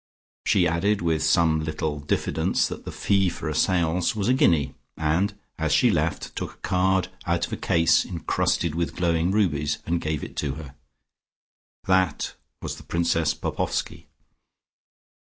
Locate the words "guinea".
4.33-4.73